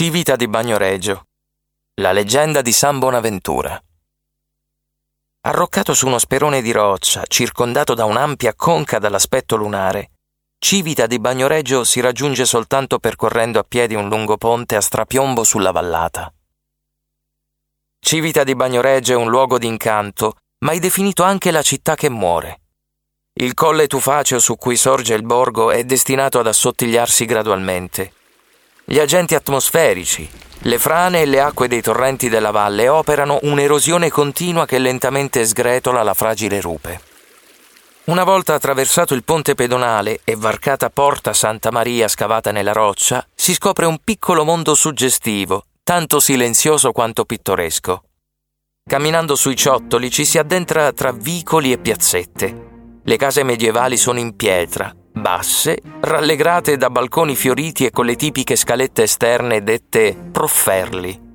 [0.00, 1.26] Civita di Bagnoregio.
[2.00, 3.78] La leggenda di San Bonaventura.
[5.42, 10.12] Arroccato su uno sperone di roccia, circondato da un'ampia conca dall'aspetto lunare,
[10.58, 15.70] Civita di Bagnoregio si raggiunge soltanto percorrendo a piedi un lungo ponte a strapiombo sulla
[15.70, 16.32] vallata.
[18.02, 22.62] Civita di Bagnoregio è un luogo d'incanto, ma è definito anche la città che muore.
[23.34, 28.14] Il colle tufaceo su cui sorge il borgo è destinato ad assottigliarsi gradualmente.
[28.92, 30.28] Gli agenti atmosferici,
[30.62, 36.02] le frane e le acque dei torrenti della valle operano un'erosione continua che lentamente sgretola
[36.02, 37.00] la fragile rupe.
[38.06, 43.54] Una volta attraversato il ponte pedonale e varcata Porta Santa Maria scavata nella roccia, si
[43.54, 48.02] scopre un piccolo mondo suggestivo, tanto silenzioso quanto pittoresco.
[48.90, 52.68] Camminando sui ciottoli ci si addentra tra vicoli e piazzette.
[53.04, 58.56] Le case medievali sono in pietra, basse, rallegrate da balconi fioriti e con le tipiche
[58.56, 61.28] scalette esterne dette profferli.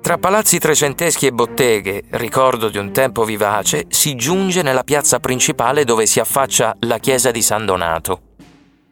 [0.00, 5.84] Tra palazzi trecenteschi e botteghe, ricordo di un tempo vivace, si giunge nella piazza principale
[5.84, 8.20] dove si affaccia la chiesa di San Donato.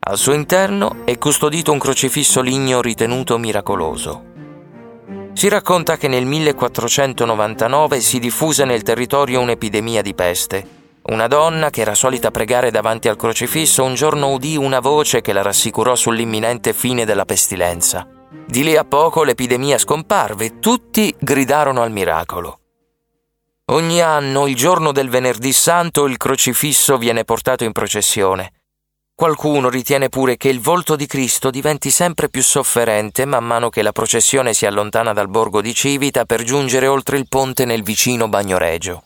[0.01, 4.25] Al suo interno è custodito un crocifisso ligneo ritenuto miracoloso.
[5.33, 10.78] Si racconta che nel 1499 si diffuse nel territorio un'epidemia di peste
[11.09, 15.33] una donna che era solita pregare davanti al crocifisso un giorno udì una voce che
[15.33, 18.07] la rassicurò sull'imminente fine della pestilenza.
[18.47, 22.61] Di lì a poco l'epidemia scomparve e tutti gridarono al miracolo.
[23.71, 28.53] Ogni anno, il giorno del venerdì santo, il crocifisso viene portato in processione.
[29.15, 33.83] Qualcuno ritiene pure che il volto di Cristo diventi sempre più sofferente man mano che
[33.83, 38.29] la processione si allontana dal borgo di Civita per giungere oltre il ponte nel vicino
[38.29, 39.03] Bagnoregio.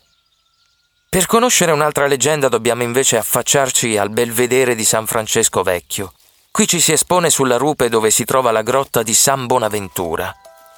[1.13, 6.15] Per conoscere un'altra leggenda dobbiamo invece affacciarci al belvedere di San Francesco Vecchio.
[6.51, 10.35] Qui ci si espone sulla rupe dove si trova la grotta di San Bonaventura.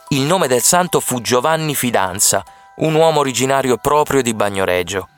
[0.09, 2.43] Il nome del santo fu Giovanni Fidanza,
[2.79, 5.09] un uomo originario proprio di Bagnoregio.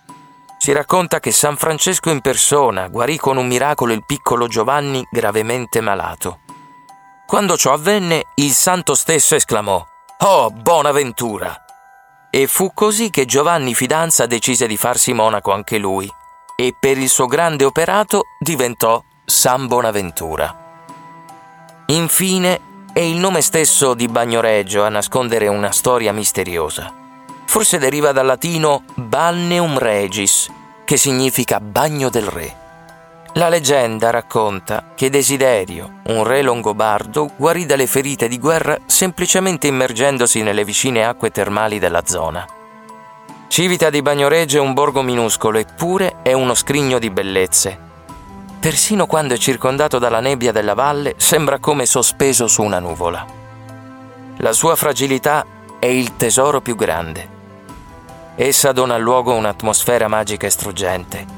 [0.59, 5.81] Si racconta che San Francesco in persona guarì con un miracolo il piccolo Giovanni gravemente
[5.81, 6.41] malato.
[7.27, 9.83] Quando ciò avvenne, il santo stesso esclamò:
[10.19, 11.66] Oh, Bonaventura!
[12.31, 16.11] E fu così che Giovanni Fidanza decise di farsi monaco anche lui
[16.57, 20.65] e per il suo grande operato diventò San Bonaventura.
[21.87, 22.61] Infine
[22.93, 26.93] è il nome stesso di Bagnoregio a nascondere una storia misteriosa.
[27.45, 30.51] Forse deriva dal latino Balneum Regis,
[30.85, 32.66] che significa bagno del re.
[33.37, 40.41] La leggenda racconta che Desiderio, un re longobardo, guarì dalle ferite di guerra semplicemente immergendosi
[40.43, 42.47] nelle vicine acque termali della zona.
[43.49, 47.79] Civita di Bagnoregio è un borgo minuscolo eppure è uno scrigno di bellezze.
[48.59, 53.27] Persino quando è circondato dalla nebbia della valle sembra come sospeso su una nuvola.
[54.39, 55.45] La sua fragilità
[55.79, 57.29] è il tesoro più grande.
[58.35, 61.36] Essa dona al luogo un'atmosfera magica e struggente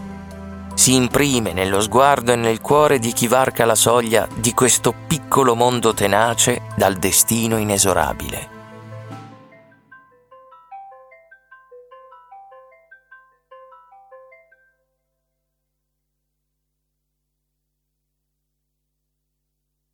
[0.78, 5.56] si imprime nello sguardo e nel cuore di chi varca la soglia di questo piccolo
[5.56, 8.57] mondo tenace dal destino inesorabile.